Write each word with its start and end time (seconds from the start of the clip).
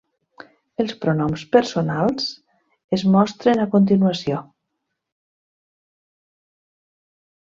Els 0.83 0.93
pronoms 1.01 1.41
personals 1.55 2.29
es 2.97 3.03
mostren 3.15 3.61
a 3.65 3.69
continuació. 3.77 4.41